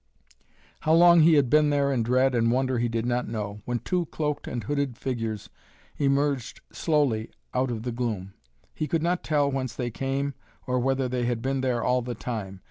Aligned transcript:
How 0.79 0.95
long 0.95 1.19
he 1.19 1.35
had 1.35 1.47
been 1.47 1.69
there 1.69 1.93
in 1.93 2.01
dread 2.01 2.33
and 2.33 2.51
wonder 2.51 2.79
he 2.79 2.89
did 2.89 3.05
not 3.05 3.27
know, 3.27 3.61
when 3.65 3.77
two 3.77 4.07
cloaked 4.07 4.47
and 4.47 4.63
hooded 4.63 4.97
figures 4.97 5.47
emerged 5.97 6.59
slowly 6.71 7.29
out 7.53 7.69
of 7.69 7.83
the 7.83 7.91
gloom. 7.91 8.33
He 8.73 8.87
could 8.87 9.03
not 9.03 9.23
tell 9.23 9.51
whence 9.51 9.75
they 9.75 9.91
came 9.91 10.33
or 10.65 10.79
whether 10.79 11.07
they 11.07 11.25
had 11.25 11.43
been 11.43 11.61
there 11.61 11.83
all 11.83 12.01
the 12.01 12.15
time. 12.15 12.59